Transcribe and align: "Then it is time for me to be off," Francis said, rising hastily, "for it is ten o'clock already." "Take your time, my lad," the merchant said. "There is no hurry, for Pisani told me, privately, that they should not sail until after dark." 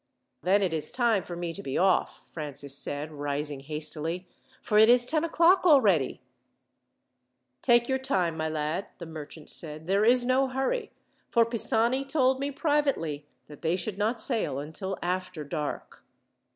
"Then 0.41 0.63
it 0.63 0.73
is 0.73 0.91
time 0.91 1.21
for 1.21 1.35
me 1.35 1.53
to 1.53 1.61
be 1.61 1.77
off," 1.77 2.23
Francis 2.27 2.75
said, 2.75 3.11
rising 3.11 3.59
hastily, 3.59 4.27
"for 4.63 4.79
it 4.79 4.89
is 4.89 5.05
ten 5.05 5.23
o'clock 5.23 5.63
already." 5.63 6.21
"Take 7.61 7.87
your 7.87 7.99
time, 7.99 8.35
my 8.35 8.49
lad," 8.49 8.87
the 8.97 9.05
merchant 9.05 9.51
said. 9.51 9.85
"There 9.85 10.03
is 10.03 10.25
no 10.25 10.47
hurry, 10.47 10.89
for 11.29 11.45
Pisani 11.45 12.03
told 12.03 12.39
me, 12.39 12.49
privately, 12.49 13.27
that 13.45 13.61
they 13.61 13.75
should 13.75 13.99
not 13.99 14.19
sail 14.19 14.57
until 14.57 14.97
after 15.03 15.43
dark." 15.43 16.03